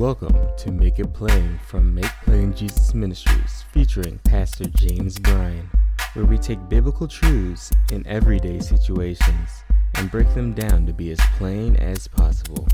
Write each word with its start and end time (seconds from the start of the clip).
Welcome 0.00 0.34
to 0.56 0.72
Make 0.72 0.98
It 0.98 1.12
Plain 1.12 1.60
from 1.66 1.94
Make 1.94 2.10
Plain 2.24 2.54
Jesus 2.54 2.94
Ministries, 2.94 3.66
featuring 3.70 4.18
Pastor 4.24 4.64
James 4.64 5.18
Bryan, 5.18 5.68
where 6.14 6.24
we 6.24 6.38
take 6.38 6.70
biblical 6.70 7.06
truths 7.06 7.70
in 7.92 8.06
everyday 8.06 8.60
situations 8.60 9.50
and 9.96 10.10
break 10.10 10.32
them 10.32 10.54
down 10.54 10.86
to 10.86 10.94
be 10.94 11.10
as 11.10 11.20
plain 11.36 11.76
as 11.76 12.08
possible. 12.08 12.66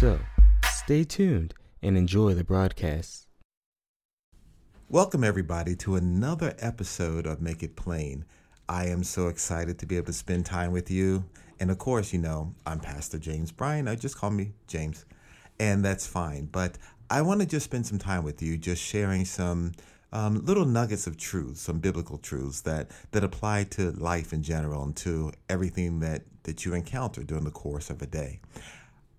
So, 0.00 0.18
stay 0.64 1.04
tuned 1.04 1.52
and 1.82 1.98
enjoy 1.98 2.32
the 2.32 2.42
broadcast. 2.42 3.26
Welcome, 4.88 5.24
everybody, 5.24 5.76
to 5.76 5.96
another 5.96 6.54
episode 6.58 7.26
of 7.26 7.42
Make 7.42 7.62
It 7.62 7.76
Plain. 7.76 8.24
I 8.66 8.86
am 8.86 9.04
so 9.04 9.28
excited 9.28 9.78
to 9.78 9.84
be 9.84 9.98
able 9.98 10.06
to 10.06 10.14
spend 10.14 10.46
time 10.46 10.72
with 10.72 10.90
you. 10.90 11.26
And 11.60 11.70
of 11.70 11.76
course, 11.76 12.14
you 12.14 12.18
know, 12.18 12.54
I'm 12.64 12.80
Pastor 12.80 13.18
James 13.18 13.52
Bryan. 13.52 13.88
I 13.88 13.94
just 13.94 14.16
call 14.16 14.30
me 14.30 14.52
James 14.68 15.04
and 15.62 15.84
that's 15.84 16.08
fine. 16.08 16.46
But 16.46 16.76
I 17.08 17.22
want 17.22 17.40
to 17.40 17.46
just 17.46 17.64
spend 17.64 17.86
some 17.86 18.00
time 18.00 18.24
with 18.24 18.42
you, 18.42 18.58
just 18.58 18.82
sharing 18.82 19.24
some 19.24 19.74
um, 20.12 20.44
little 20.44 20.64
nuggets 20.64 21.06
of 21.06 21.16
truth, 21.16 21.56
some 21.58 21.78
biblical 21.78 22.18
truths 22.18 22.62
that 22.62 22.90
that 23.12 23.22
apply 23.22 23.64
to 23.76 23.92
life 23.92 24.32
in 24.32 24.42
general 24.42 24.82
and 24.82 24.96
to 24.96 25.30
everything 25.48 26.00
that 26.00 26.22
that 26.42 26.64
you 26.64 26.74
encounter 26.74 27.22
during 27.22 27.44
the 27.44 27.52
course 27.52 27.90
of 27.90 28.02
a 28.02 28.06
day. 28.06 28.40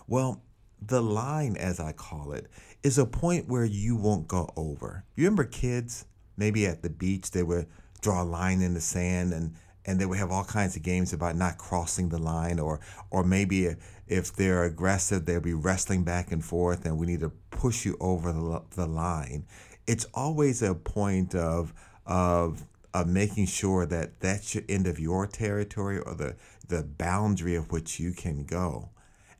Well, 0.08 0.42
the 0.82 1.00
line, 1.00 1.56
as 1.56 1.78
I 1.78 1.92
call 1.92 2.32
it, 2.32 2.48
is 2.82 2.98
a 2.98 3.06
point 3.06 3.48
where 3.48 3.64
you 3.64 3.94
won't 3.94 4.26
go 4.26 4.52
over. 4.56 5.04
You 5.14 5.24
remember 5.24 5.44
kids, 5.44 6.06
maybe 6.36 6.66
at 6.66 6.82
the 6.82 6.90
beach, 6.90 7.30
they 7.30 7.44
would 7.44 7.66
draw 8.00 8.22
a 8.22 8.24
line 8.24 8.60
in 8.62 8.74
the 8.74 8.80
sand 8.80 9.32
and 9.32 9.54
and 9.88 10.00
they 10.00 10.06
would 10.06 10.18
have 10.18 10.32
all 10.32 10.42
kinds 10.44 10.74
of 10.74 10.82
games 10.82 11.12
about 11.12 11.36
not 11.36 11.58
crossing 11.58 12.08
the 12.08 12.18
line 12.18 12.58
or 12.58 12.80
or 13.10 13.22
maybe 13.22 13.74
if 14.08 14.34
they're 14.34 14.64
aggressive 14.64 15.24
they'll 15.24 15.40
be 15.40 15.54
wrestling 15.54 16.02
back 16.04 16.30
and 16.32 16.44
forth 16.44 16.84
and 16.84 16.98
we 16.98 17.06
need 17.06 17.20
to 17.20 17.30
push 17.50 17.86
you 17.86 17.96
over 18.00 18.32
the, 18.32 18.62
the 18.74 18.86
line 18.86 19.46
it's 19.86 20.04
always 20.12 20.62
a 20.62 20.74
point 20.74 21.34
of 21.34 21.72
of 22.04 22.64
of 22.96 23.06
making 23.06 23.44
sure 23.44 23.84
that 23.84 24.20
that's 24.20 24.54
your 24.54 24.64
end 24.70 24.86
of 24.86 24.98
your 24.98 25.26
territory 25.26 25.98
or 25.98 26.14
the 26.14 26.34
the 26.66 26.82
boundary 26.82 27.54
of 27.54 27.70
which 27.70 28.00
you 28.00 28.12
can 28.12 28.44
go. 28.44 28.88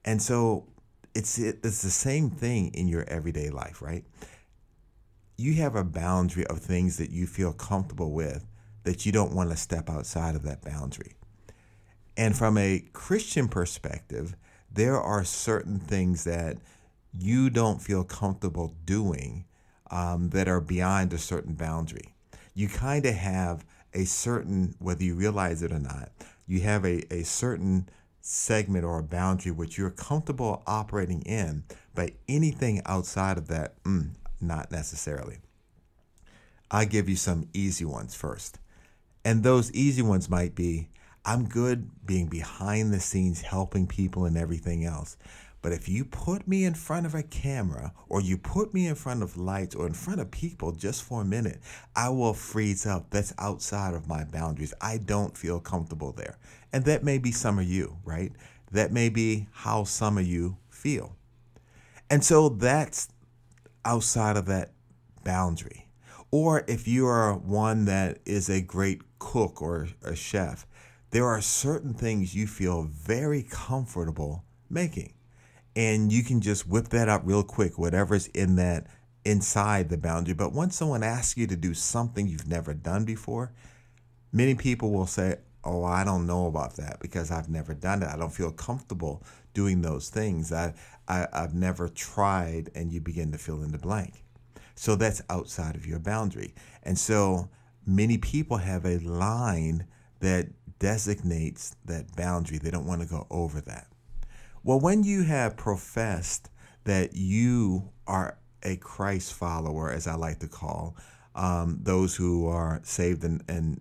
And 0.04 0.20
so 0.20 0.66
it's 1.14 1.38
it's 1.38 1.80
the 1.80 1.90
same 1.90 2.28
thing 2.28 2.70
in 2.74 2.86
your 2.86 3.04
everyday 3.08 3.48
life, 3.48 3.80
right? 3.80 4.04
You 5.38 5.54
have 5.54 5.74
a 5.74 5.84
boundary 5.84 6.46
of 6.48 6.58
things 6.58 6.98
that 6.98 7.10
you 7.10 7.26
feel 7.26 7.54
comfortable 7.54 8.12
with 8.12 8.46
that 8.84 9.06
you 9.06 9.12
don't 9.12 9.34
want 9.34 9.48
to 9.50 9.56
step 9.56 9.88
outside 9.88 10.34
of 10.36 10.42
that 10.42 10.62
boundary. 10.62 11.14
And 12.14 12.36
from 12.36 12.58
a 12.58 12.84
Christian 12.92 13.48
perspective, 13.48 14.36
there 14.70 15.00
are 15.00 15.24
certain 15.24 15.78
things 15.78 16.24
that 16.24 16.58
you 17.18 17.48
don't 17.48 17.80
feel 17.80 18.04
comfortable 18.04 18.74
doing 18.84 19.46
um, 19.90 20.28
that 20.30 20.46
are 20.46 20.60
beyond 20.60 21.14
a 21.14 21.18
certain 21.18 21.54
boundary 21.54 22.15
you 22.56 22.68
kind 22.68 23.04
of 23.04 23.14
have 23.14 23.64
a 23.92 24.06
certain, 24.06 24.74
whether 24.78 25.04
you 25.04 25.14
realize 25.14 25.62
it 25.62 25.70
or 25.70 25.78
not, 25.78 26.10
you 26.46 26.62
have 26.62 26.86
a, 26.86 27.02
a 27.12 27.22
certain 27.22 27.86
segment 28.22 28.82
or 28.82 28.98
a 28.98 29.02
boundary 29.02 29.52
which 29.52 29.76
you're 29.76 29.90
comfortable 29.90 30.62
operating 30.66 31.20
in, 31.22 31.64
but 31.94 32.12
anything 32.26 32.80
outside 32.86 33.36
of 33.36 33.46
that, 33.48 33.80
mm, 33.84 34.08
not 34.40 34.72
necessarily. 34.72 35.36
I 36.70 36.86
give 36.86 37.10
you 37.10 37.16
some 37.16 37.46
easy 37.52 37.84
ones 37.84 38.14
first. 38.14 38.58
And 39.22 39.42
those 39.42 39.70
easy 39.72 40.02
ones 40.02 40.30
might 40.30 40.54
be 40.54 40.88
I'm 41.26 41.48
good 41.48 42.06
being 42.06 42.28
behind 42.28 42.92
the 42.92 43.00
scenes, 43.00 43.42
helping 43.42 43.86
people 43.86 44.24
and 44.24 44.36
everything 44.38 44.84
else. 44.84 45.16
But 45.66 45.72
if 45.72 45.88
you 45.88 46.04
put 46.04 46.46
me 46.46 46.64
in 46.64 46.74
front 46.74 47.06
of 47.06 47.14
a 47.16 47.24
camera 47.24 47.92
or 48.08 48.20
you 48.20 48.38
put 48.38 48.72
me 48.72 48.86
in 48.86 48.94
front 48.94 49.24
of 49.24 49.36
lights 49.36 49.74
or 49.74 49.88
in 49.88 49.94
front 49.94 50.20
of 50.20 50.30
people 50.30 50.70
just 50.70 51.02
for 51.02 51.22
a 51.22 51.24
minute, 51.24 51.58
I 51.96 52.10
will 52.10 52.34
freeze 52.34 52.86
up. 52.86 53.10
That's 53.10 53.34
outside 53.36 53.92
of 53.92 54.06
my 54.06 54.22
boundaries. 54.22 54.72
I 54.80 54.98
don't 54.98 55.36
feel 55.36 55.58
comfortable 55.58 56.12
there. 56.12 56.38
And 56.72 56.84
that 56.84 57.02
may 57.02 57.18
be 57.18 57.32
some 57.32 57.58
of 57.58 57.64
you, 57.64 57.96
right? 58.04 58.30
That 58.70 58.92
may 58.92 59.08
be 59.08 59.48
how 59.50 59.82
some 59.82 60.18
of 60.18 60.24
you 60.24 60.56
feel. 60.70 61.16
And 62.08 62.22
so 62.22 62.48
that's 62.48 63.08
outside 63.84 64.36
of 64.36 64.46
that 64.46 64.70
boundary. 65.24 65.88
Or 66.30 66.62
if 66.68 66.86
you 66.86 67.08
are 67.08 67.34
one 67.34 67.86
that 67.86 68.20
is 68.24 68.48
a 68.48 68.60
great 68.60 69.02
cook 69.18 69.60
or 69.60 69.88
a 70.04 70.14
chef, 70.14 70.64
there 71.10 71.26
are 71.26 71.40
certain 71.40 71.92
things 71.92 72.36
you 72.36 72.46
feel 72.46 72.84
very 72.84 73.42
comfortable 73.42 74.44
making 74.70 75.14
and 75.76 76.10
you 76.10 76.24
can 76.24 76.40
just 76.40 76.66
whip 76.66 76.88
that 76.88 77.08
up 77.08 77.20
real 77.24 77.44
quick, 77.44 77.78
whatever's 77.78 78.26
in 78.28 78.56
that 78.56 78.86
inside 79.26 79.90
the 79.90 79.98
boundary. 79.98 80.34
But 80.34 80.52
once 80.52 80.74
someone 80.74 81.02
asks 81.02 81.36
you 81.36 81.46
to 81.46 81.56
do 81.56 81.74
something 81.74 82.26
you've 82.26 82.48
never 82.48 82.72
done 82.72 83.04
before, 83.04 83.52
many 84.32 84.54
people 84.54 84.90
will 84.90 85.06
say, 85.06 85.36
Oh, 85.62 85.82
I 85.82 86.04
don't 86.04 86.28
know 86.28 86.46
about 86.46 86.76
that 86.76 87.00
because 87.00 87.32
I've 87.32 87.48
never 87.48 87.74
done 87.74 88.00
it. 88.02 88.08
I 88.08 88.16
don't 88.16 88.32
feel 88.32 88.52
comfortable 88.52 89.24
doing 89.52 89.82
those 89.82 90.08
things. 90.10 90.52
I, 90.52 90.74
I, 91.08 91.26
I've 91.32 91.54
never 91.54 91.88
tried, 91.88 92.70
and 92.76 92.92
you 92.92 93.00
begin 93.00 93.32
to 93.32 93.38
fill 93.38 93.64
in 93.64 93.72
the 93.72 93.78
blank. 93.78 94.22
So 94.76 94.94
that's 94.94 95.22
outside 95.28 95.74
of 95.74 95.84
your 95.84 95.98
boundary. 95.98 96.54
And 96.84 96.96
so 96.96 97.48
many 97.84 98.16
people 98.16 98.58
have 98.58 98.86
a 98.86 98.98
line 98.98 99.88
that 100.20 100.46
designates 100.78 101.74
that 101.84 102.14
boundary. 102.14 102.58
They 102.58 102.70
don't 102.70 102.86
want 102.86 103.02
to 103.02 103.08
go 103.08 103.26
over 103.28 103.60
that. 103.62 103.88
Well, 104.66 104.80
when 104.80 105.04
you 105.04 105.22
have 105.22 105.56
professed 105.56 106.50
that 106.82 107.14
you 107.14 107.92
are 108.08 108.36
a 108.64 108.74
Christ 108.74 109.32
follower, 109.32 109.92
as 109.92 110.08
I 110.08 110.16
like 110.16 110.40
to 110.40 110.48
call 110.48 110.96
um, 111.36 111.78
those 111.84 112.16
who 112.16 112.48
are 112.48 112.80
saved 112.82 113.22
and, 113.22 113.44
and 113.46 113.80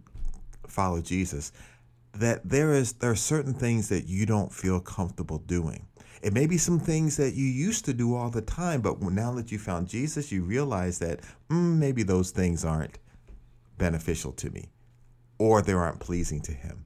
follow 0.67 1.01
Jesus, 1.01 1.51
that 2.13 2.47
there 2.47 2.71
is 2.71 2.93
there 2.93 3.09
are 3.09 3.15
certain 3.15 3.55
things 3.55 3.89
that 3.89 4.05
you 4.05 4.27
don't 4.27 4.53
feel 4.53 4.79
comfortable 4.79 5.39
doing. 5.39 5.87
It 6.21 6.33
may 6.33 6.45
be 6.45 6.59
some 6.59 6.79
things 6.79 7.17
that 7.17 7.33
you 7.33 7.45
used 7.45 7.85
to 7.85 7.93
do 7.95 8.13
all 8.13 8.29
the 8.29 8.43
time, 8.43 8.81
but 8.81 9.01
now 9.01 9.33
that 9.33 9.51
you 9.51 9.57
found 9.57 9.87
Jesus, 9.87 10.31
you 10.31 10.43
realize 10.43 10.99
that 10.99 11.21
mm, 11.49 11.77
maybe 11.77 12.03
those 12.03 12.29
things 12.29 12.63
aren't 12.63 12.99
beneficial 13.79 14.33
to 14.33 14.51
me 14.51 14.69
or 15.39 15.63
they 15.63 15.73
aren't 15.73 15.99
pleasing 15.99 16.41
to 16.41 16.51
Him. 16.51 16.85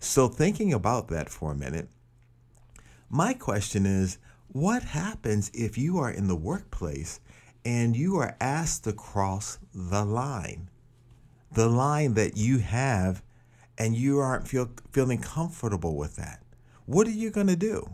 So, 0.00 0.28
thinking 0.28 0.74
about 0.74 1.08
that 1.08 1.30
for 1.30 1.52
a 1.52 1.56
minute, 1.56 1.88
my 3.08 3.34
question 3.34 3.86
is 3.86 4.18
what 4.48 4.82
happens 4.82 5.50
if 5.54 5.76
you 5.78 5.98
are 5.98 6.10
in 6.10 6.28
the 6.28 6.36
workplace 6.36 7.20
and 7.64 7.96
you 7.96 8.16
are 8.16 8.36
asked 8.40 8.84
to 8.84 8.92
cross 8.92 9.58
the 9.74 10.04
line? 10.04 10.70
The 11.52 11.68
line 11.68 12.14
that 12.14 12.36
you 12.36 12.58
have, 12.58 13.22
and 13.78 13.94
you 13.94 14.18
aren't 14.18 14.48
feel, 14.48 14.70
feeling 14.92 15.20
comfortable 15.20 15.96
with 15.96 16.16
that. 16.16 16.42
What 16.86 17.06
are 17.06 17.10
you 17.10 17.30
going 17.30 17.46
to 17.46 17.56
do? 17.56 17.88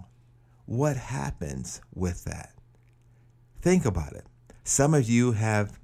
What 0.67 0.97
happens 0.97 1.81
with 1.95 2.25
that? 2.25 2.53
Think 3.61 3.85
about 3.85 4.13
it. 4.13 4.27
Some 4.65 4.95
of 4.95 5.09
you 5.09 5.33
have 5.33 5.79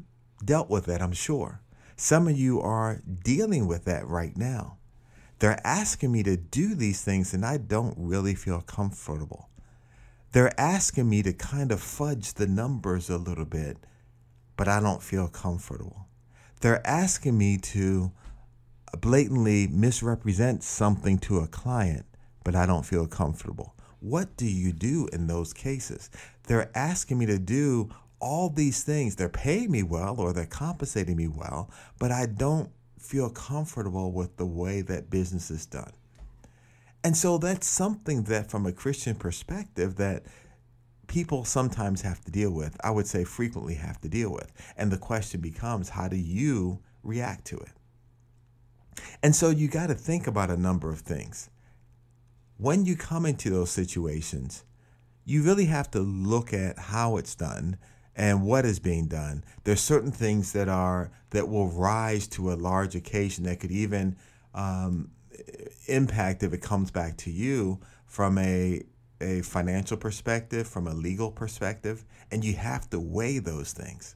dealt 0.44 0.70
with 0.70 0.86
that, 0.86 1.02
I'm 1.02 1.12
sure. 1.12 1.60
Some 1.96 2.28
of 2.28 2.38
you 2.38 2.60
are 2.60 3.02
dealing 3.22 3.66
with 3.66 3.84
that 3.84 4.06
right 4.06 4.36
now. 4.36 4.78
They're 5.40 5.66
asking 5.66 6.12
me 6.12 6.22
to 6.24 6.36
do 6.36 6.74
these 6.74 7.02
things, 7.02 7.32
and 7.34 7.44
I 7.44 7.56
don't 7.56 7.94
really 7.96 8.34
feel 8.34 8.60
comfortable. 8.60 9.48
They're 10.32 10.58
asking 10.60 11.08
me 11.08 11.22
to 11.22 11.32
kind 11.32 11.72
of 11.72 11.80
fudge 11.80 12.34
the 12.34 12.46
numbers 12.46 13.10
a 13.10 13.16
little 13.16 13.46
bit, 13.46 13.78
but 14.56 14.68
I 14.68 14.80
don't 14.80 15.02
feel 15.02 15.28
comfortable. 15.28 16.06
They're 16.60 16.86
asking 16.86 17.38
me 17.38 17.56
to 17.56 18.12
blatantly 19.00 19.66
misrepresent 19.66 20.62
something 20.62 21.18
to 21.20 21.38
a 21.38 21.48
client, 21.48 22.04
but 22.44 22.54
I 22.54 22.66
don't 22.66 22.84
feel 22.84 23.06
comfortable. 23.06 23.74
What 24.00 24.36
do 24.36 24.46
you 24.46 24.72
do 24.72 25.08
in 25.10 25.26
those 25.26 25.54
cases? 25.54 26.10
They're 26.48 26.70
asking 26.76 27.18
me 27.18 27.26
to 27.26 27.38
do 27.38 27.88
all 28.20 28.50
these 28.50 28.82
things. 28.82 29.16
They're 29.16 29.30
paying 29.30 29.70
me 29.70 29.82
well 29.82 30.20
or 30.20 30.34
they're 30.34 30.44
compensating 30.44 31.16
me 31.16 31.28
well, 31.28 31.70
but 31.98 32.12
I 32.12 32.26
don't 32.26 32.70
feel 33.00 33.30
comfortable 33.30 34.12
with 34.12 34.36
the 34.36 34.46
way 34.46 34.82
that 34.82 35.10
business 35.10 35.50
is 35.50 35.66
done. 35.66 35.92
And 37.02 37.16
so 37.16 37.38
that's 37.38 37.66
something 37.66 38.24
that, 38.24 38.50
from 38.50 38.66
a 38.66 38.72
Christian 38.72 39.16
perspective, 39.16 39.96
that 39.96 40.24
people 41.06 41.44
sometimes 41.44 42.02
have 42.02 42.20
to 42.24 42.30
deal 42.30 42.50
with. 42.50 42.76
I 42.84 42.90
would 42.90 43.06
say 43.06 43.24
frequently 43.24 43.74
have 43.74 44.00
to 44.02 44.08
deal 44.08 44.30
with. 44.30 44.52
And 44.76 44.92
the 44.92 44.98
question 44.98 45.40
becomes 45.40 45.88
how 45.88 46.08
do 46.08 46.16
you 46.16 46.80
react 47.02 47.46
to 47.46 47.56
it? 47.56 47.72
And 49.22 49.34
so 49.34 49.50
you 49.50 49.68
got 49.68 49.88
to 49.88 49.94
think 49.94 50.26
about 50.26 50.50
a 50.50 50.56
number 50.56 50.90
of 50.90 51.00
things. 51.00 51.48
When 52.58 52.84
you 52.84 52.96
come 52.96 53.24
into 53.24 53.48
those 53.48 53.70
situations, 53.70 54.64
you 55.24 55.42
really 55.42 55.66
have 55.66 55.90
to 55.92 56.00
look 56.00 56.52
at 56.52 56.78
how 56.78 57.16
it's 57.16 57.34
done 57.34 57.78
and 58.16 58.42
what 58.42 58.64
is 58.64 58.78
being 58.78 59.06
done. 59.06 59.44
There's 59.64 59.80
certain 59.80 60.12
things 60.12 60.52
that 60.52 60.68
are 60.68 61.10
that 61.30 61.48
will 61.48 61.68
rise 61.68 62.26
to 62.28 62.52
a 62.52 62.54
large 62.54 62.94
occasion 62.94 63.44
that 63.44 63.60
could 63.60 63.70
even 63.70 64.16
um, 64.54 65.10
impact 65.86 66.42
if 66.42 66.52
it 66.52 66.60
comes 66.60 66.90
back 66.90 67.16
to 67.18 67.30
you 67.30 67.80
from 68.06 68.38
a 68.38 68.82
a 69.22 69.42
financial 69.42 69.98
perspective, 69.98 70.66
from 70.66 70.86
a 70.86 70.94
legal 70.94 71.30
perspective, 71.30 72.04
and 72.30 72.44
you 72.44 72.54
have 72.54 72.88
to 72.88 72.98
weigh 72.98 73.38
those 73.38 73.72
things. 73.72 74.14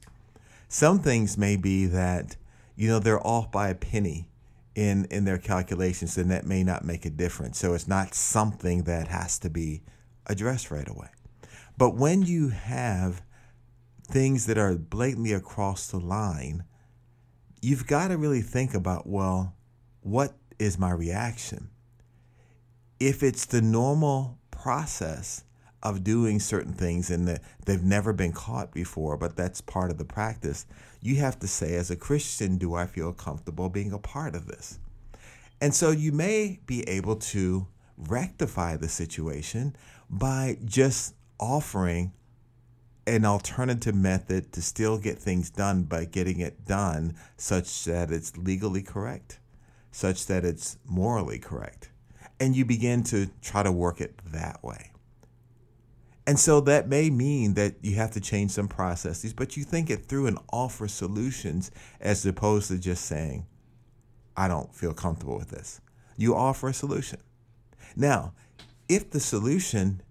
Some 0.67 0.99
things 0.99 1.37
may 1.37 1.57
be 1.57 1.85
that 1.85 2.35
you 2.75 2.89
know 2.89 2.99
they're 2.99 3.25
off 3.25 3.51
by 3.51 3.69
a 3.69 3.75
penny 3.75 4.27
in 4.73 5.05
in 5.05 5.25
their 5.25 5.37
calculations, 5.37 6.17
and 6.17 6.31
that 6.31 6.45
may 6.45 6.63
not 6.63 6.83
make 6.83 7.05
a 7.05 7.09
difference. 7.09 7.57
So 7.57 7.73
it's 7.73 7.87
not 7.87 8.13
something 8.13 8.83
that 8.83 9.07
has 9.07 9.39
to 9.39 9.49
be 9.49 9.83
addressed 10.27 10.71
right 10.71 10.89
away. 10.89 11.09
But 11.77 11.95
when 11.95 12.23
you 12.23 12.49
have 12.49 13.21
things 14.05 14.45
that 14.45 14.57
are 14.57 14.75
blatantly 14.75 15.33
across 15.33 15.87
the 15.87 15.99
line, 15.99 16.63
you've 17.61 17.87
got 17.87 18.09
to 18.09 18.17
really 18.17 18.41
think 18.41 18.73
about 18.73 19.07
well, 19.07 19.55
what 20.01 20.33
is 20.59 20.77
my 20.77 20.91
reaction? 20.91 21.69
If 22.99 23.23
it's 23.23 23.45
the 23.45 23.61
normal 23.61 24.37
process 24.51 25.43
of 25.83 26.03
doing 26.03 26.39
certain 26.39 26.73
things 26.73 27.11
and 27.11 27.27
that 27.27 27.41
they've 27.65 27.83
never 27.83 28.13
been 28.13 28.31
caught 28.31 28.71
before, 28.71 29.17
but 29.17 29.35
that's 29.35 29.61
part 29.61 29.91
of 29.91 29.97
the 29.97 30.05
practice, 30.05 30.65
you 31.01 31.17
have 31.17 31.37
to 31.39 31.47
say, 31.47 31.75
as 31.75 31.91
a 31.91 31.95
Christian, 31.95 32.57
do 32.57 32.73
I 32.73 32.87
feel 32.87 33.13
comfortable 33.13 33.69
being 33.69 33.91
a 33.91 33.99
part 33.99 34.35
of 34.35 34.47
this? 34.47 34.79
And 35.61 35.73
so 35.73 35.91
you 35.91 36.11
may 36.11 36.59
be 36.65 36.87
able 36.89 37.15
to 37.17 37.67
rectify 37.97 38.75
the 38.75 38.89
situation 38.89 39.75
by 40.09 40.57
just 40.65 41.15
offering 41.39 42.13
an 43.07 43.25
alternative 43.25 43.95
method 43.95 44.51
to 44.53 44.61
still 44.61 44.97
get 44.97 45.19
things 45.19 45.49
done 45.49 45.83
by 45.83 46.05
getting 46.05 46.39
it 46.39 46.65
done 46.65 47.15
such 47.37 47.85
that 47.85 48.11
it's 48.11 48.35
legally 48.37 48.81
correct, 48.81 49.39
such 49.91 50.25
that 50.25 50.43
it's 50.43 50.77
morally 50.85 51.37
correct. 51.37 51.89
And 52.39 52.55
you 52.55 52.65
begin 52.65 53.03
to 53.05 53.29
try 53.41 53.63
to 53.63 53.71
work 53.71 54.01
it 54.01 54.19
that 54.25 54.63
way. 54.63 54.91
And 56.27 56.39
so 56.39 56.59
that 56.61 56.89
may 56.89 57.11
mean 57.11 57.53
that 57.53 57.75
you 57.81 57.95
have 57.95 58.11
to 58.11 58.19
change 58.19 58.51
some 58.51 58.67
processes, 58.67 59.33
but 59.33 59.55
you 59.55 59.63
think 59.63 59.91
it 59.91 60.05
through 60.05 60.25
and 60.25 60.39
offer 60.51 60.87
solutions 60.87 61.69
as 62.01 62.25
opposed 62.25 62.69
to 62.69 62.79
just 62.79 63.05
saying, 63.05 63.45
I 64.35 64.47
don't 64.47 64.73
feel 64.73 64.93
comfortable 64.93 65.37
with 65.37 65.51
this. 65.51 65.79
You 66.17 66.35
offer 66.35 66.69
a 66.69 66.73
solution. 66.73 67.19
Now, 67.95 68.33
if 68.89 69.11
the 69.11 69.19
solution 69.19 70.01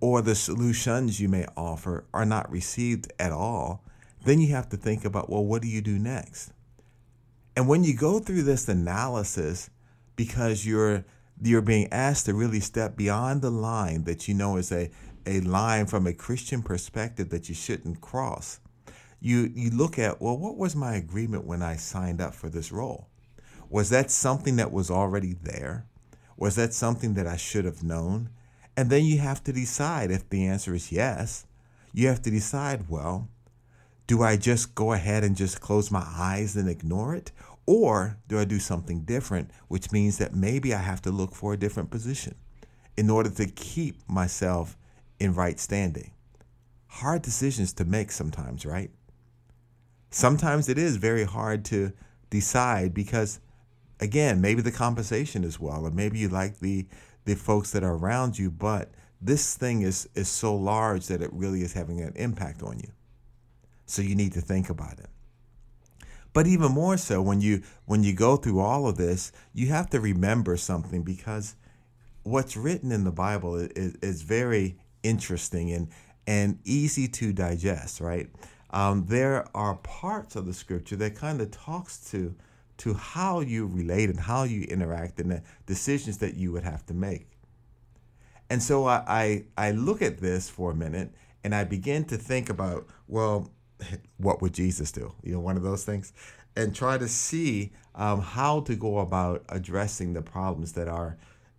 or 0.00 0.22
the 0.22 0.34
solutions 0.34 1.20
you 1.20 1.28
may 1.28 1.46
offer 1.56 2.04
are 2.12 2.26
not 2.26 2.50
received 2.50 3.12
at 3.18 3.32
all, 3.32 3.82
then 4.24 4.40
you 4.40 4.52
have 4.54 4.68
to 4.68 4.76
think 4.76 5.04
about, 5.04 5.30
well, 5.30 5.44
what 5.44 5.62
do 5.62 5.68
you 5.68 5.80
do 5.80 5.98
next? 5.98 6.52
And 7.56 7.66
when 7.68 7.84
you 7.84 7.96
go 7.96 8.18
through 8.18 8.42
this 8.42 8.68
analysis, 8.68 9.70
because 10.16 10.66
you're 10.66 11.04
you're 11.40 11.62
being 11.62 11.92
asked 11.92 12.26
to 12.26 12.34
really 12.34 12.60
step 12.60 12.96
beyond 12.96 13.42
the 13.42 13.50
line 13.50 14.04
that 14.04 14.26
you 14.26 14.34
know 14.34 14.56
is 14.56 14.72
a, 14.72 14.90
a 15.26 15.40
line 15.40 15.84
from 15.84 16.06
a 16.06 16.14
Christian 16.14 16.62
perspective 16.62 17.28
that 17.28 17.48
you 17.48 17.54
shouldn't 17.54 18.00
cross. 18.00 18.58
You 19.20 19.50
you 19.54 19.70
look 19.70 19.98
at, 19.98 20.20
well, 20.20 20.36
what 20.36 20.56
was 20.56 20.76
my 20.76 20.94
agreement 20.94 21.44
when 21.44 21.62
I 21.62 21.76
signed 21.76 22.20
up 22.20 22.34
for 22.34 22.48
this 22.48 22.72
role? 22.72 23.08
Was 23.68 23.90
that 23.90 24.10
something 24.10 24.56
that 24.56 24.72
was 24.72 24.90
already 24.90 25.34
there? 25.34 25.86
Was 26.36 26.56
that 26.56 26.74
something 26.74 27.14
that 27.14 27.26
I 27.26 27.36
should 27.36 27.64
have 27.64 27.82
known? 27.82 28.30
And 28.76 28.90
then 28.90 29.04
you 29.04 29.18
have 29.18 29.42
to 29.44 29.52
decide 29.52 30.10
if 30.10 30.28
the 30.28 30.46
answer 30.46 30.74
is 30.74 30.92
yes. 30.92 31.46
You 31.92 32.08
have 32.08 32.20
to 32.22 32.30
decide, 32.30 32.88
well, 32.88 33.28
do 34.06 34.22
I 34.22 34.36
just 34.36 34.74
go 34.74 34.92
ahead 34.92 35.24
and 35.24 35.34
just 35.34 35.60
close 35.60 35.90
my 35.90 36.04
eyes 36.06 36.56
and 36.56 36.68
ignore 36.68 37.14
it? 37.14 37.32
Or 37.64 38.18
do 38.28 38.38
I 38.38 38.44
do 38.44 38.60
something 38.60 39.00
different, 39.00 39.50
which 39.68 39.90
means 39.90 40.18
that 40.18 40.34
maybe 40.34 40.74
I 40.74 40.78
have 40.78 41.02
to 41.02 41.10
look 41.10 41.34
for 41.34 41.52
a 41.52 41.56
different 41.56 41.90
position 41.90 42.36
in 42.96 43.10
order 43.10 43.30
to 43.30 43.46
keep 43.46 43.96
myself 44.08 44.76
in 45.18 45.34
right 45.34 45.58
standing? 45.58 46.12
Hard 46.86 47.22
decisions 47.22 47.72
to 47.74 47.84
make 47.84 48.12
sometimes, 48.12 48.64
right? 48.64 48.90
Sometimes 50.10 50.68
it 50.68 50.78
is 50.78 50.96
very 50.96 51.24
hard 51.24 51.64
to 51.66 51.92
decide 52.30 52.94
because, 52.94 53.40
again, 54.00 54.40
maybe 54.40 54.62
the 54.62 54.70
compensation 54.70 55.42
is 55.42 55.58
well, 55.58 55.86
or 55.86 55.90
maybe 55.90 56.18
you 56.18 56.28
like 56.28 56.60
the 56.60 56.86
the 57.26 57.34
folks 57.34 57.72
that 57.72 57.84
are 57.84 57.94
around 57.94 58.38
you, 58.38 58.50
but 58.50 58.90
this 59.20 59.54
thing 59.54 59.82
is 59.82 60.08
is 60.14 60.28
so 60.28 60.54
large 60.54 61.08
that 61.08 61.20
it 61.20 61.30
really 61.32 61.60
is 61.60 61.74
having 61.74 62.00
an 62.00 62.12
impact 62.16 62.62
on 62.62 62.78
you. 62.78 62.88
So 63.84 64.00
you 64.00 64.14
need 64.14 64.32
to 64.32 64.40
think 64.40 64.70
about 64.70 64.98
it. 64.98 65.10
But 66.32 66.46
even 66.46 66.72
more 66.72 66.96
so 66.96 67.20
when 67.20 67.40
you 67.40 67.62
when 67.84 68.02
you 68.02 68.14
go 68.14 68.36
through 68.36 68.60
all 68.60 68.86
of 68.86 68.96
this, 68.96 69.32
you 69.52 69.68
have 69.68 69.90
to 69.90 70.00
remember 70.00 70.56
something 70.56 71.02
because 71.02 71.56
what's 72.22 72.56
written 72.56 72.92
in 72.92 73.04
the 73.04 73.12
Bible 73.12 73.56
is, 73.56 73.94
is 74.02 74.22
very 74.22 74.78
interesting 75.02 75.72
and 75.72 75.88
and 76.26 76.58
easy 76.64 77.08
to 77.08 77.32
digest, 77.32 78.00
right? 78.00 78.28
Um, 78.70 79.06
there 79.06 79.46
are 79.54 79.76
parts 79.76 80.36
of 80.36 80.44
the 80.44 80.52
scripture 80.52 80.96
that 80.96 81.14
kind 81.14 81.40
of 81.40 81.50
talks 81.50 81.98
to 82.10 82.34
to 82.78 82.94
how 82.94 83.40
you 83.40 83.66
relate 83.66 84.10
and 84.10 84.20
how 84.20 84.44
you 84.44 84.62
interact 84.62 85.18
and 85.20 85.30
the 85.30 85.42
decisions 85.66 86.18
that 86.18 86.34
you 86.34 86.52
would 86.52 86.64
have 86.64 86.84
to 86.86 86.94
make. 86.94 87.28
And 88.50 88.62
so 88.62 88.86
I, 88.86 89.04
I, 89.06 89.68
I 89.68 89.70
look 89.72 90.02
at 90.02 90.18
this 90.18 90.48
for 90.48 90.70
a 90.70 90.74
minute 90.74 91.12
and 91.42 91.54
I 91.54 91.64
begin 91.64 92.04
to 92.06 92.16
think 92.16 92.48
about, 92.48 92.86
well, 93.08 93.50
what 94.18 94.42
would 94.42 94.52
Jesus 94.52 94.92
do? 94.92 95.12
You 95.22 95.34
know, 95.34 95.40
one 95.40 95.56
of 95.56 95.62
those 95.62 95.84
things. 95.84 96.12
And 96.56 96.74
try 96.74 96.96
to 96.96 97.08
see 97.08 97.72
um, 97.94 98.20
how 98.20 98.60
to 98.60 98.74
go 98.74 98.98
about 98.98 99.44
addressing 99.48 100.12
the 100.12 100.22
problems 100.22 100.72
that 100.72 100.88
are 100.88 101.18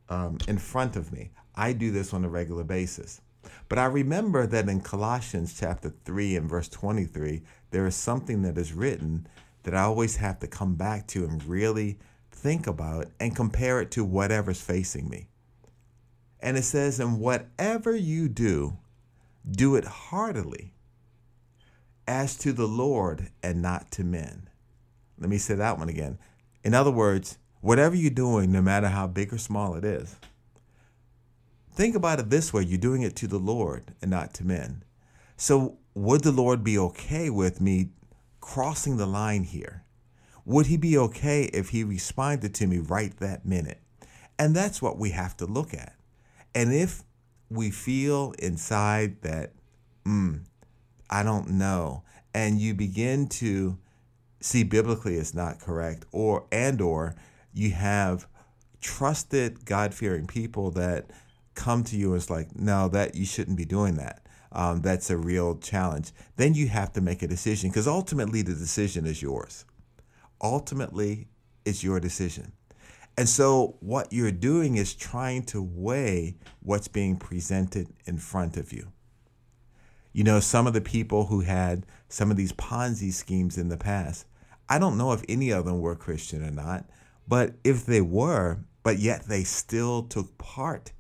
um, 0.10 0.38
in 0.48 0.58
front 0.58 0.96
of 0.96 1.12
me. 1.12 1.32
I 1.56 1.74
do 1.74 1.92
this 1.92 2.14
on 2.14 2.24
a 2.24 2.30
regular 2.30 2.64
basis. 2.64 3.22
But 3.70 3.80
I 3.80 3.86
remember 3.86 4.46
that 4.48 4.70
in 4.70 4.82
Colossians 4.82 5.58
chapter 5.60 5.94
3 6.06 6.36
and 6.38 6.50
verse 6.50 6.68
23, 6.70 7.44
there 7.72 7.86
is 7.86 7.96
something 7.96 8.42
that 8.44 8.58
is 8.58 8.74
written 8.74 9.28
that 9.68 9.76
I 9.76 9.82
always 9.82 10.16
have 10.16 10.40
to 10.40 10.48
come 10.48 10.76
back 10.76 11.08
to 11.08 11.26
and 11.26 11.44
really 11.44 12.00
think 12.32 12.68
about 12.68 13.08
and 13.20 13.36
compare 13.36 13.82
it 13.82 13.92
to 13.92 14.06
whatever's 14.06 14.62
facing 14.62 15.10
me. 15.10 15.28
And 16.40 16.56
it 16.56 16.64
says, 16.64 17.02
And 17.02 17.20
whatever 17.20 17.94
you 17.94 18.30
do, 18.30 18.78
do 19.46 19.76
it 19.76 19.84
heartily, 19.84 20.72
as 22.08 22.38
to 22.38 22.54
the 22.54 22.66
Lord 22.66 23.30
and 23.44 23.62
not 23.62 23.92
to 23.92 24.06
men. 24.06 24.50
Let 25.20 25.30
me 25.30 25.38
say 25.38 25.56
that 25.56 25.78
one 25.78 25.90
again. 25.90 26.18
In 26.64 26.74
other 26.74 26.90
words, 26.92 27.38
whatever 27.60 27.94
you're 27.94 28.10
doing, 28.10 28.54
no 28.54 28.62
matter 28.62 28.88
how 28.88 29.06
big 29.06 29.34
or 29.34 29.38
small 29.38 29.76
it 29.76 29.84
is, 29.84 30.16
think 31.74 31.94
about 31.94 32.20
it 32.20 32.30
this 32.30 32.54
way 32.54 32.64
you're 32.64 32.78
doing 32.78 33.02
it 33.02 33.18
to 33.18 33.28
the 33.28 33.38
Lord 33.38 33.94
and 34.02 34.10
not 34.10 34.34
to 34.36 34.46
men. 34.46 34.86
So, 35.36 35.78
would 35.94 36.24
the 36.24 36.32
Lord 36.32 36.64
be 36.64 36.78
okay 36.78 37.30
with 37.30 37.60
me 37.60 37.90
crossing 38.48 38.96
the 38.96 39.06
line 39.06 39.44
here? 39.44 39.84
Would 40.46 40.68
he 40.68 40.78
be 40.78 40.98
okay 40.98 41.50
if 41.54 41.70
he 41.70 41.84
responded 41.84 42.56
to 42.56 42.66
me 42.66 42.78
right 42.78 43.14
that 43.18 43.46
minute? 43.46 43.82
And 44.40 44.56
that's 44.56 44.82
what 44.82 44.98
we 44.98 45.10
have 45.10 45.36
to 45.38 45.46
look 45.46 45.74
at. 45.74 45.94
And 46.56 46.74
if 46.74 47.04
we 47.50 47.72
feel 47.72 48.34
inside 48.40 49.22
that, 49.22 49.52
mm, 50.06 50.40
I 51.10 51.24
don't 51.24 51.50
know, 51.50 52.04
and 52.34 52.58
you 52.58 52.74
begin 52.74 53.28
to 53.28 53.78
see 54.40 54.64
biblically 54.64 55.16
it's 55.16 55.34
not 55.34 55.60
correct, 55.60 56.06
or 56.14 56.46
and 56.50 56.80
or 56.80 57.16
you 57.54 57.72
have 57.72 58.28
trusted 58.80 59.66
God 59.66 59.94
fearing 59.94 60.26
people 60.26 60.72
that 60.72 61.12
come 61.54 61.84
to 61.84 61.98
you 61.98 62.14
and 62.14 62.22
it's 62.22 62.30
like, 62.30 62.56
no, 62.56 62.88
that 62.88 63.14
you 63.16 63.26
shouldn't 63.26 63.58
be 63.58 63.66
doing 63.66 63.96
that. 63.96 64.26
Um, 64.52 64.82
that's 64.82 65.10
a 65.10 65.18
real 65.18 65.58
challenge. 65.58 66.12
Then 66.36 66.54
you 66.54 66.68
have 66.70 66.94
to 66.94 67.02
make 67.02 67.22
a 67.22 67.28
decision 67.28 67.70
because 67.70 67.88
ultimately 67.88 68.42
the 68.42 68.54
decision 68.54 69.06
is 69.06 69.22
yours. 69.22 69.66
Ultimately, 70.42 71.28
it's 71.66 71.84
your 71.84 72.00
decision. 72.00 72.54
And 73.18 73.28
so, 73.28 73.78
what 73.80 74.14
you're 74.14 74.32
doing 74.32 74.78
is 74.78 74.94
trying 74.94 75.44
to 75.46 75.62
weigh 75.62 76.38
what's 76.62 76.88
being 76.88 77.18
presented 77.18 77.88
in 78.06 78.20
front 78.20 78.58
of 78.58 78.72
you. 78.72 78.92
You 80.14 80.24
know, 80.24 80.40
some 80.40 80.68
of 80.68 80.74
the 80.74 80.82
people 80.82 81.26
who 81.26 81.42
had 81.42 81.86
some 82.10 82.30
of 82.30 82.38
these 82.38 82.54
Ponzi 82.54 83.12
schemes 83.12 83.58
in 83.58 83.70
the 83.70 83.78
past, 83.78 84.26
I 84.70 84.78
don't 84.78 84.98
know 84.98 85.14
if 85.14 85.24
any 85.28 85.50
of 85.50 85.66
them 85.66 85.80
were 85.80 85.96
Christian 85.96 86.44
or 86.44 86.52
not, 86.52 86.86
but 87.28 87.56
if 87.64 87.86
they 87.86 88.02
were, 88.02 88.60
but 88.84 89.00
yet 89.00 89.24
they 89.24 89.44
still 89.44 90.04
took 90.04 90.38
part 90.38 90.92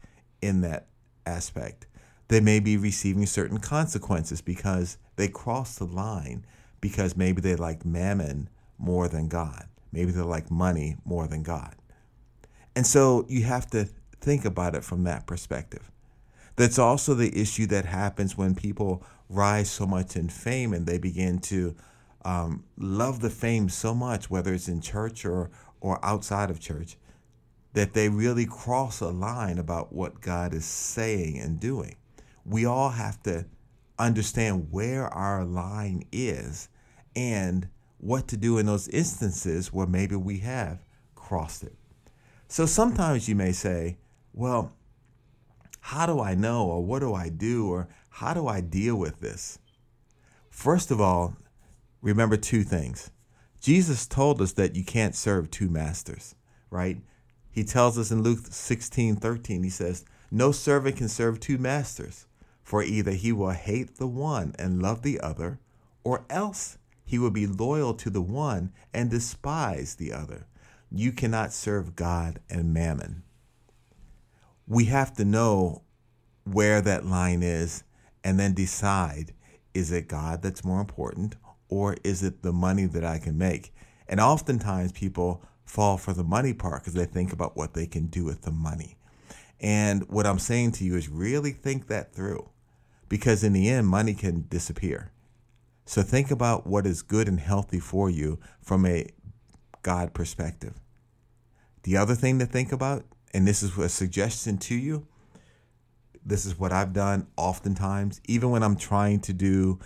in 0.41 0.61
that 0.61 0.87
aspect, 1.25 1.87
they 2.27 2.39
may 2.39 2.59
be 2.59 2.77
receiving 2.77 3.25
certain 3.25 3.59
consequences 3.59 4.41
because 4.41 4.97
they 5.15 5.27
crossed 5.27 5.79
the 5.79 5.85
line 5.85 6.45
because 6.81 7.15
maybe 7.15 7.41
they 7.41 7.55
like 7.55 7.85
mammon 7.85 8.49
more 8.77 9.07
than 9.07 9.27
God. 9.27 9.65
Maybe 9.91 10.11
they 10.11 10.21
like 10.21 10.51
money 10.51 10.97
more 11.05 11.27
than 11.27 11.43
God. 11.43 11.75
And 12.75 12.85
so 12.85 13.25
you 13.27 13.43
have 13.43 13.67
to 13.71 13.89
think 14.21 14.45
about 14.45 14.75
it 14.75 14.83
from 14.83 15.03
that 15.05 15.25
perspective. 15.25 15.89
That's 16.55 16.79
also 16.79 17.13
the 17.13 17.39
issue 17.39 17.67
that 17.67 17.85
happens 17.85 18.37
when 18.37 18.55
people 18.55 19.03
rise 19.29 19.69
so 19.69 19.85
much 19.85 20.15
in 20.15 20.29
fame 20.29 20.73
and 20.73 20.85
they 20.85 20.97
begin 20.97 21.39
to 21.39 21.75
um, 22.25 22.65
love 22.77 23.21
the 23.21 23.29
fame 23.29 23.69
so 23.69 23.93
much, 23.93 24.29
whether 24.29 24.53
it's 24.53 24.67
in 24.67 24.81
church 24.81 25.23
or, 25.23 25.49
or 25.79 26.03
outside 26.03 26.49
of 26.49 26.59
church, 26.59 26.97
that 27.73 27.93
they 27.93 28.09
really 28.09 28.45
cross 28.45 28.99
a 29.01 29.07
line 29.07 29.57
about 29.57 29.93
what 29.93 30.19
God 30.19 30.53
is 30.53 30.65
saying 30.65 31.39
and 31.39 31.59
doing. 31.59 31.95
We 32.47 32.65
all 32.65 32.89
have 32.89 33.21
to 33.23 33.45
understand 33.99 34.67
where 34.71 35.07
our 35.07 35.43
line 35.43 36.03
is 36.11 36.69
and 37.15 37.67
what 37.97 38.27
to 38.29 38.37
do 38.37 38.57
in 38.57 38.65
those 38.65 38.87
instances 38.89 39.73
where 39.73 39.87
maybe 39.87 40.15
we 40.15 40.39
have 40.39 40.79
crossed 41.15 41.63
it. 41.63 41.75
So 42.47 42.65
sometimes 42.65 43.27
you 43.27 43.35
may 43.35 43.51
say, 43.51 43.97
well, 44.33 44.73
how 45.81 46.05
do 46.05 46.19
I 46.19 46.35
know, 46.35 46.65
or 46.65 46.83
what 46.83 46.99
do 46.99 47.13
I 47.13 47.29
do, 47.29 47.69
or 47.69 47.87
how 48.09 48.33
do 48.33 48.47
I 48.47 48.61
deal 48.61 48.95
with 48.95 49.19
this? 49.19 49.57
First 50.49 50.91
of 50.91 51.01
all, 51.01 51.35
remember 52.01 52.37
two 52.37 52.63
things. 52.63 53.09
Jesus 53.59 54.05
told 54.05 54.41
us 54.41 54.53
that 54.53 54.75
you 54.75 54.83
can't 54.83 55.15
serve 55.15 55.49
two 55.49 55.69
masters, 55.69 56.35
right? 56.69 56.97
He 57.49 57.63
tells 57.63 57.97
us 57.97 58.11
in 58.11 58.21
Luke 58.21 58.45
16 58.49 59.15
13, 59.15 59.63
he 59.63 59.69
says, 59.69 60.05
No 60.29 60.51
servant 60.51 60.97
can 60.97 61.09
serve 61.09 61.39
two 61.39 61.57
masters, 61.57 62.26
for 62.67 62.83
either 62.83 63.11
he 63.11 63.31
will 63.31 63.51
hate 63.51 63.95
the 63.95 64.05
one 64.05 64.53
and 64.59 64.81
love 64.81 65.01
the 65.01 65.21
other, 65.21 65.57
or 66.03 66.25
else 66.29 66.77
he 67.05 67.17
will 67.17 67.31
be 67.31 67.47
loyal 67.47 67.93
to 67.93 68.09
the 68.09 68.21
one 68.21 68.73
and 68.93 69.09
despise 69.09 69.95
the 69.95 70.11
other. 70.11 70.47
You 70.91 71.13
cannot 71.13 71.53
serve 71.53 71.95
God 71.95 72.41
and 72.49 72.73
mammon. 72.73 73.23
We 74.67 74.83
have 74.85 75.13
to 75.13 75.23
know 75.23 75.83
where 76.43 76.81
that 76.81 77.05
line 77.05 77.41
is 77.41 77.85
and 78.21 78.37
then 78.37 78.53
decide 78.53 79.33
is 79.73 79.89
it 79.93 80.09
God 80.09 80.41
that's 80.41 80.65
more 80.65 80.81
important 80.81 81.37
or 81.69 81.95
is 82.03 82.21
it 82.21 82.41
the 82.41 82.51
money 82.51 82.83
that 82.85 83.05
I 83.05 83.17
can 83.17 83.37
make? 83.37 83.73
And 84.09 84.19
oftentimes 84.19 84.91
people 84.91 85.41
fall 85.63 85.97
for 85.97 86.11
the 86.11 86.25
money 86.25 86.53
part 86.53 86.81
because 86.81 86.95
they 86.95 87.05
think 87.05 87.31
about 87.31 87.55
what 87.55 87.75
they 87.75 87.87
can 87.87 88.07
do 88.07 88.25
with 88.25 88.41
the 88.41 88.51
money. 88.51 88.97
And 89.61 90.05
what 90.09 90.27
I'm 90.27 90.37
saying 90.37 90.73
to 90.73 90.83
you 90.83 90.97
is 90.97 91.07
really 91.07 91.51
think 91.51 91.87
that 91.87 92.13
through 92.13 92.49
because 93.09 93.43
in 93.43 93.53
the 93.53 93.69
end, 93.69 93.87
money 93.87 94.13
can 94.13 94.45
disappear. 94.49 95.11
So 95.85 96.01
think 96.01 96.31
about 96.31 96.67
what 96.67 96.85
is 96.85 97.01
good 97.01 97.27
and 97.27 97.39
healthy 97.39 97.79
for 97.79 98.09
you 98.09 98.39
from 98.61 98.85
a 98.85 99.07
God 99.83 100.13
perspective. 100.13 100.73
The 101.83 101.95
other 101.95 102.15
thing 102.15 102.39
to 102.39 102.45
think 102.45 102.71
about, 102.71 103.05
and 103.33 103.47
this 103.47 103.63
is 103.63 103.77
a 103.77 103.87
suggestion 103.87 104.57
to 104.57 104.75
you, 104.75 105.07
this 106.25 106.45
is 106.45 106.59
what 106.59 106.73
I've 106.73 106.91
done 106.91 107.27
oftentimes, 107.37 108.19
even 108.27 108.51
when 108.51 108.63
I'm 108.63 108.75
trying 108.75 109.21
to 109.21 109.33
do 109.33 109.79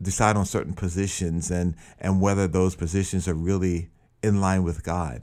decide 0.00 0.36
on 0.36 0.44
certain 0.44 0.74
positions 0.74 1.50
and 1.50 1.74
and 1.98 2.20
whether 2.20 2.46
those 2.46 2.76
positions 2.76 3.26
are 3.26 3.34
really 3.34 3.88
in 4.22 4.40
line 4.40 4.62
with 4.62 4.84
God. 4.84 5.22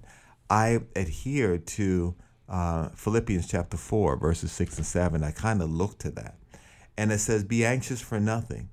I 0.49 0.81
adhere 0.95 1.57
to 1.57 2.15
uh, 2.49 2.89
Philippians 2.89 3.47
chapter 3.47 3.77
four, 3.77 4.17
verses 4.17 4.51
six 4.51 4.75
and 4.77 4.85
seven. 4.85 5.23
I 5.23 5.31
kind 5.31 5.61
of 5.61 5.69
look 5.69 5.99
to 5.99 6.11
that, 6.11 6.35
and 7.01 7.11
it 7.11 7.17
says, 7.17 7.43
"Be 7.43 7.65
anxious 7.65 7.99
for 7.99 8.19
nothing." 8.19 8.69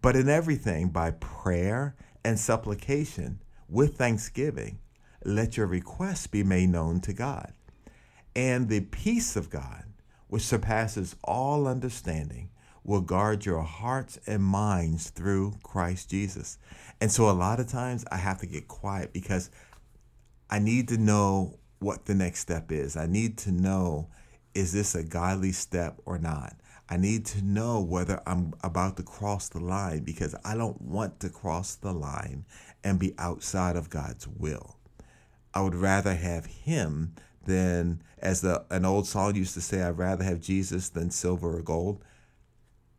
But 0.00 0.16
in 0.16 0.30
everything, 0.30 0.88
by 0.88 1.10
prayer 1.10 1.94
and 2.24 2.40
supplication 2.40 3.42
with 3.68 3.98
thanksgiving, 3.98 4.78
let 5.24 5.58
your 5.58 5.66
requests 5.66 6.26
be 6.26 6.42
made 6.42 6.70
known 6.70 7.00
to 7.00 7.12
God. 7.12 7.52
And 8.34 8.68
the 8.68 8.80
peace 8.80 9.36
of 9.36 9.50
God, 9.50 9.84
which 10.28 10.46
surpasses 10.46 11.16
all 11.22 11.66
understanding, 11.66 12.48
will 12.82 13.02
guard 13.02 13.44
your 13.44 13.62
hearts 13.62 14.18
and 14.26 14.42
minds 14.42 15.10
through 15.10 15.56
Christ 15.62 16.08
Jesus. 16.08 16.56
And 16.98 17.12
so 17.12 17.28
a 17.28 17.32
lot 17.32 17.60
of 17.60 17.66
times 17.66 18.06
I 18.10 18.16
have 18.16 18.38
to 18.38 18.46
get 18.46 18.68
quiet 18.68 19.12
because 19.12 19.50
I 20.48 20.60
need 20.60 20.88
to 20.88 20.96
know 20.96 21.58
what 21.78 22.06
the 22.06 22.14
next 22.14 22.40
step 22.40 22.72
is. 22.72 22.96
I 22.96 23.06
need 23.06 23.36
to 23.38 23.52
know 23.52 24.08
is 24.54 24.72
this 24.72 24.94
a 24.94 25.04
godly 25.04 25.52
step 25.52 26.00
or 26.06 26.18
not? 26.18 26.56
I 26.90 26.96
need 26.96 27.24
to 27.26 27.42
know 27.42 27.80
whether 27.80 28.20
I'm 28.26 28.52
about 28.64 28.96
to 28.96 29.04
cross 29.04 29.48
the 29.48 29.60
line 29.60 30.00
because 30.00 30.34
I 30.44 30.56
don't 30.56 30.82
want 30.82 31.20
to 31.20 31.28
cross 31.30 31.76
the 31.76 31.92
line 31.92 32.44
and 32.82 32.98
be 32.98 33.14
outside 33.16 33.76
of 33.76 33.90
God's 33.90 34.26
will. 34.26 34.76
I 35.54 35.60
would 35.60 35.76
rather 35.76 36.14
have 36.16 36.46
Him 36.46 37.14
than, 37.46 38.02
as 38.18 38.40
the, 38.40 38.64
an 38.70 38.84
old 38.84 39.06
song 39.06 39.36
used 39.36 39.54
to 39.54 39.60
say, 39.60 39.82
I'd 39.82 39.98
rather 39.98 40.24
have 40.24 40.40
Jesus 40.40 40.88
than 40.88 41.10
silver 41.10 41.56
or 41.56 41.62
gold. 41.62 42.02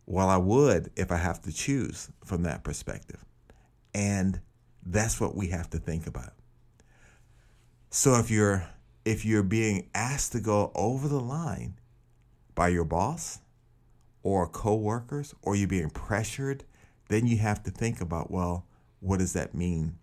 Well, 0.05 0.29
I 0.29 0.37
would 0.37 0.91
if 0.95 1.11
I 1.11 1.17
have 1.17 1.41
to 1.41 1.51
choose 1.51 2.09
from 2.23 2.43
that 2.43 2.63
perspective. 2.63 3.23
And 3.93 4.39
that's 4.85 5.19
what 5.19 5.35
we 5.35 5.49
have 5.49 5.69
to 5.71 5.77
think 5.77 6.07
about. 6.07 6.33
So 7.89 8.15
if 8.15 8.31
you're 8.31 8.67
if 9.03 9.25
you're 9.25 9.43
being 9.43 9.89
asked 9.93 10.31
to 10.31 10.39
go 10.39 10.71
over 10.75 11.07
the 11.07 11.19
line 11.19 11.73
by 12.55 12.69
your 12.69 12.85
boss, 12.85 13.39
or 14.23 14.47
coworkers 14.47 15.33
or 15.41 15.55
you're 15.55 15.67
being 15.67 15.89
pressured, 15.89 16.63
then 17.09 17.25
you 17.27 17.37
have 17.37 17.63
to 17.63 17.71
think 17.71 18.01
about, 18.01 18.31
well, 18.31 18.65
what 18.99 19.19
does 19.19 19.33
that 19.33 19.53
mean? 19.55 19.97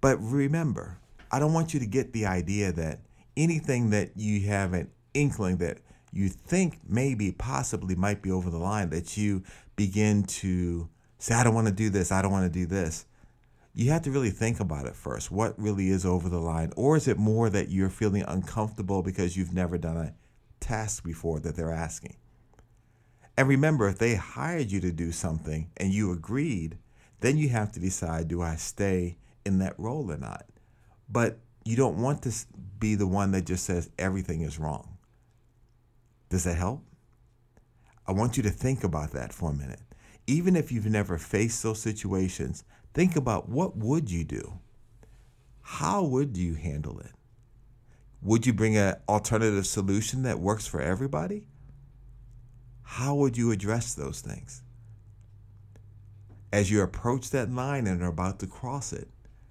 But 0.00 0.16
remember, 0.20 0.98
I 1.30 1.38
don't 1.38 1.52
want 1.52 1.72
you 1.72 1.80
to 1.80 1.86
get 1.86 2.12
the 2.12 2.26
idea 2.26 2.72
that 2.72 3.00
anything 3.36 3.90
that 3.90 4.10
you 4.16 4.46
have 4.48 4.74
an 4.74 4.90
inkling 5.14 5.56
that 5.58 5.78
you 6.12 6.28
think 6.28 6.80
maybe 6.86 7.32
possibly 7.32 7.94
might 7.94 8.20
be 8.20 8.30
over 8.30 8.50
the 8.50 8.58
line, 8.58 8.90
that 8.90 9.16
you 9.16 9.42
begin 9.76 10.24
to 10.24 10.88
say, 11.18 11.34
I 11.34 11.44
don't 11.44 11.54
want 11.54 11.68
to 11.68 11.72
do 11.72 11.88
this, 11.88 12.12
I 12.12 12.20
don't 12.20 12.32
want 12.32 12.52
to 12.52 12.58
do 12.58 12.66
this. 12.66 13.06
You 13.74 13.90
have 13.92 14.02
to 14.02 14.10
really 14.10 14.30
think 14.30 14.60
about 14.60 14.84
it 14.84 14.94
first. 14.94 15.30
What 15.30 15.58
really 15.58 15.88
is 15.88 16.04
over 16.04 16.28
the 16.28 16.38
line? 16.38 16.72
Or 16.76 16.96
is 16.96 17.08
it 17.08 17.16
more 17.16 17.48
that 17.48 17.70
you're 17.70 17.88
feeling 17.88 18.22
uncomfortable 18.28 19.02
because 19.02 19.34
you've 19.34 19.54
never 19.54 19.78
done 19.78 19.96
a 19.96 20.14
task 20.60 21.02
before 21.02 21.40
that 21.40 21.56
they're 21.56 21.72
asking? 21.72 22.16
And 23.36 23.48
remember, 23.48 23.88
if 23.88 23.98
they 23.98 24.14
hired 24.14 24.70
you 24.70 24.80
to 24.80 24.92
do 24.92 25.10
something 25.12 25.70
and 25.76 25.92
you 25.92 26.12
agreed, 26.12 26.78
then 27.20 27.38
you 27.38 27.48
have 27.48 27.72
to 27.72 27.80
decide 27.80 28.28
do 28.28 28.42
I 28.42 28.56
stay 28.56 29.16
in 29.44 29.58
that 29.58 29.78
role 29.78 30.10
or 30.10 30.18
not? 30.18 30.44
But 31.08 31.38
you 31.64 31.76
don't 31.76 32.02
want 32.02 32.22
to 32.22 32.32
be 32.78 32.94
the 32.94 33.06
one 33.06 33.30
that 33.32 33.46
just 33.46 33.64
says 33.64 33.90
everything 33.98 34.42
is 34.42 34.58
wrong. 34.58 34.98
Does 36.28 36.44
that 36.44 36.56
help? 36.56 36.82
I 38.06 38.12
want 38.12 38.36
you 38.36 38.42
to 38.42 38.50
think 38.50 38.82
about 38.84 39.12
that 39.12 39.32
for 39.32 39.50
a 39.50 39.54
minute. 39.54 39.80
Even 40.26 40.56
if 40.56 40.72
you've 40.72 40.86
never 40.86 41.18
faced 41.18 41.62
those 41.62 41.80
situations, 41.80 42.64
think 42.94 43.16
about 43.16 43.48
what 43.48 43.76
would 43.76 44.10
you 44.10 44.24
do? 44.24 44.58
How 45.60 46.02
would 46.02 46.36
you 46.36 46.54
handle 46.54 46.98
it? 47.00 47.12
Would 48.20 48.46
you 48.46 48.52
bring 48.52 48.76
an 48.76 48.96
alternative 49.08 49.66
solution 49.66 50.22
that 50.22 50.38
works 50.38 50.66
for 50.66 50.80
everybody? 50.80 51.46
How 52.96 53.14
would 53.14 53.38
you 53.38 53.52
address 53.52 53.94
those 53.94 54.20
things? 54.20 54.60
As 56.52 56.70
you 56.70 56.82
approach 56.82 57.30
that 57.30 57.50
line 57.50 57.86
and 57.86 58.02
are 58.02 58.08
about 58.08 58.38
to 58.40 58.46
cross 58.46 58.92
it, 58.92 59.08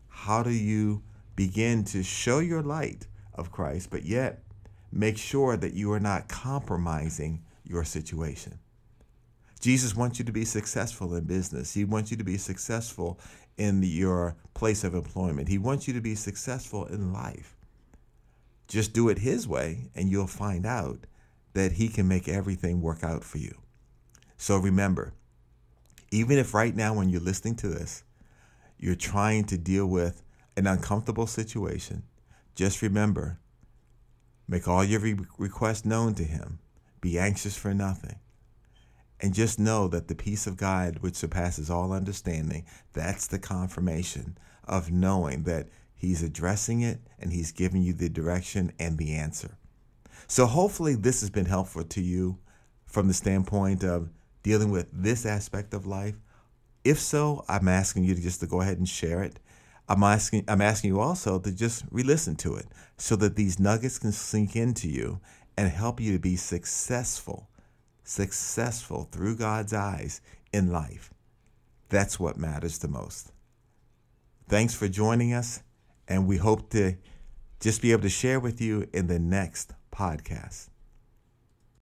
how 0.10 0.44
do 0.44 0.52
you 0.52 1.02
begin 1.36 1.84
to 1.86 2.04
show 2.04 2.38
your 2.38 2.62
light 2.62 3.08
of 3.34 3.52
Christ, 3.52 3.90
but 3.90 4.06
yet 4.06 4.44
make 4.92 5.18
sure 5.18 5.58
that 5.58 5.74
you 5.74 5.92
are 5.92 6.00
not 6.00 6.28
compromising 6.28 7.42
your 7.64 7.84
situation? 7.84 8.60
Jesus 9.60 9.96
wants 9.96 10.20
you 10.20 10.26
to 10.26 10.32
be 10.32 10.46
successful 10.46 11.16
in 11.16 11.24
business. 11.24 11.74
He 11.74 11.84
wants 11.84 12.12
you 12.12 12.18
to 12.18 12.24
be 12.24 12.38
successful 12.38 13.20
in 13.58 13.82
your 13.82 14.36
place 14.54 14.84
of 14.84 14.94
employment. 14.94 15.48
He 15.48 15.58
wants 15.58 15.88
you 15.88 15.96
to 15.96 16.02
be 16.02 16.14
successful 16.14 16.86
in 16.86 17.12
life. 17.12 17.58
Just 18.68 18.94
do 18.94 19.10
it 19.10 19.18
His 19.18 19.48
way, 19.48 19.90
and 19.96 20.10
you'll 20.12 20.28
find 20.28 20.64
out 20.64 21.08
that 21.54 21.74
He 21.74 21.90
can 21.90 22.08
make 22.08 22.28
everything 22.28 22.82
work 22.82 23.04
out 23.04 23.24
for 23.24 23.38
you. 23.38 23.62
So 24.38 24.58
remember, 24.58 25.14
even 26.12 26.38
if 26.38 26.54
right 26.54 26.76
now, 26.76 26.94
when 26.94 27.10
you're 27.10 27.22
listening 27.22 27.56
to 27.58 27.68
this, 27.68 28.04
you're 28.78 28.96
trying 28.96 29.46
to 29.46 29.58
deal 29.58 29.86
with 29.86 30.24
an 30.58 30.68
uncomfortable 30.68 31.28
situation, 31.28 32.04
just 32.56 32.82
remember 32.82 33.40
make 34.48 34.68
all 34.68 34.84
your 34.84 35.00
re- 35.00 35.18
requests 35.38 35.86
known 35.86 36.14
to 36.16 36.24
Him. 36.24 36.60
Be 37.00 37.18
anxious 37.18 37.56
for 37.56 37.74
nothing. 37.74 38.20
And 39.20 39.34
just 39.34 39.60
know 39.60 39.88
that 39.88 40.08
the 40.08 40.16
peace 40.16 40.46
of 40.48 40.58
God, 40.58 40.98
which 41.00 41.16
surpasses 41.16 41.70
all 41.70 41.94
understanding, 41.94 42.66
that's 42.94 43.28
the 43.28 43.40
confirmation 43.40 44.38
of 44.66 44.92
knowing 44.92 45.44
that 45.44 45.70
He's 45.96 46.24
addressing 46.24 46.82
it 46.82 47.00
and 47.20 47.32
He's 47.32 47.52
giving 47.52 47.84
you 47.84 47.94
the 47.94 48.10
direction 48.10 48.74
and 48.80 48.98
the 48.98 49.14
answer. 49.14 49.58
So, 50.32 50.46
hopefully, 50.46 50.96
this 50.96 51.20
has 51.20 51.30
been 51.30 51.48
helpful 51.48 51.84
to 51.84 52.00
you 52.00 52.38
from 52.86 53.10
the 53.10 53.14
standpoint 53.14 53.84
of 53.84 54.10
dealing 54.44 54.72
with 54.72 54.88
this 54.94 55.26
aspect 55.26 55.74
of 55.74 55.86
life. 55.86 56.16
If 56.86 57.02
so, 57.02 57.44
I'm 57.50 57.68
asking 57.68 58.06
you 58.06 58.16
to 58.16 58.22
just 58.22 58.40
to 58.40 58.48
go 58.48 58.62
ahead 58.62 58.78
and 58.78 58.88
share 58.88 59.24
it. 59.24 59.42
I'm 59.90 60.02
asking 60.04 60.46
I'm 60.48 60.62
asking 60.62 60.92
you 60.92 61.02
also 61.02 61.38
to 61.38 61.52
just 61.52 61.84
re-listen 61.92 62.38
to 62.38 62.56
it 62.56 62.66
so 62.96 63.18
that 63.18 63.36
these 63.36 63.60
nuggets 63.60 64.00
can 64.00 64.14
sink 64.14 64.56
into 64.56 64.88
you 64.88 65.20
and 65.58 65.70
help 65.70 66.00
you 66.00 66.14
to 66.14 66.20
be 66.20 66.38
successful 66.38 67.50
successful 68.06 69.10
through 69.12 69.36
God's 69.36 69.74
eyes 69.74 70.22
in 70.54 70.72
life. 70.72 71.14
That's 71.90 72.22
what 72.22 72.38
matters 72.38 72.78
the 72.78 72.88
most. 72.88 73.34
Thanks 74.48 74.74
for 74.74 74.88
joining 74.88 75.34
us, 75.34 75.62
and 76.08 76.26
we 76.26 76.38
hope 76.38 76.70
to 76.70 76.96
just 77.60 77.82
be 77.82 77.92
able 77.92 78.04
to 78.04 78.10
share 78.10 78.40
with 78.40 78.62
you 78.62 78.88
in 78.94 79.08
the 79.08 79.20
next 79.20 79.74
podcast. 79.92 80.71